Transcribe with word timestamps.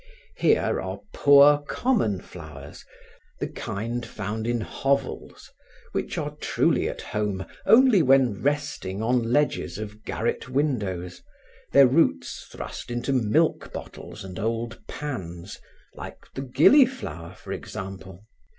Here 0.35 0.81
are 0.81 0.99
poor 1.13 1.59
common 1.67 2.21
flowers, 2.21 2.83
the 3.39 3.45
kind 3.47 4.03
found 4.03 4.47
in 4.47 4.61
hovels, 4.61 5.51
which 5.91 6.17
are 6.17 6.35
truly 6.37 6.89
at 6.89 7.01
home 7.03 7.45
only 7.67 8.01
when 8.01 8.41
resting 8.41 9.03
on 9.03 9.31
ledges 9.31 9.77
of 9.77 10.03
garret 10.03 10.49
windows, 10.49 11.21
their 11.71 11.85
roots 11.85 12.47
thrust 12.51 12.89
into 12.89 13.13
milk 13.13 13.71
bottles 13.71 14.23
and 14.23 14.39
old 14.39 14.79
pans, 14.87 15.59
like 15.93 16.25
the 16.33 16.41
gilly 16.41 16.87
flower 16.87 17.35
for 17.35 17.51
example. 17.51 18.25